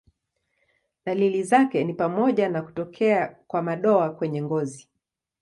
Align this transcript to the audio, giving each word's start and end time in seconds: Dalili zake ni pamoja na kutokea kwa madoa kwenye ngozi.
Dalili 1.05 1.43
zake 1.43 1.83
ni 1.83 1.93
pamoja 1.93 2.49
na 2.49 2.61
kutokea 2.61 3.35
kwa 3.47 3.61
madoa 3.61 4.09
kwenye 4.09 4.41
ngozi. 4.43 4.89